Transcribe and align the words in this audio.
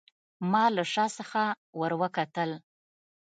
ما 0.51 0.65
له 0.75 0.83
شا 0.93 1.05
څخه 1.17 1.41
وروکتل. 1.79 2.51